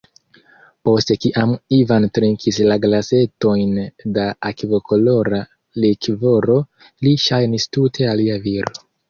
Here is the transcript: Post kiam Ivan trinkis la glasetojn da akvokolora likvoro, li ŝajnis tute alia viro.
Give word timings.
Post 0.87 1.11
kiam 1.25 1.51
Ivan 1.75 2.07
trinkis 2.17 2.57
la 2.71 2.77
glasetojn 2.85 3.75
da 4.17 4.25
akvokolora 4.51 5.43
likvoro, 5.85 6.57
li 7.07 7.15
ŝajnis 7.27 7.71
tute 7.79 8.11
alia 8.17 8.41
viro. 8.49 8.77